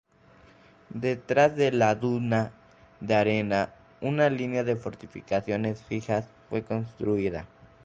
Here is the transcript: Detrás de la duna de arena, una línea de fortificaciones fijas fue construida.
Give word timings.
Detrás 0.95 1.55
de 1.55 1.71
la 1.71 1.93
duna 1.93 2.53
de 3.01 3.13
arena, 3.13 3.69
una 4.01 4.31
línea 4.31 4.63
de 4.63 4.75
fortificaciones 4.75 5.83
fijas 5.83 6.25
fue 6.49 6.63
construida. 6.63 7.45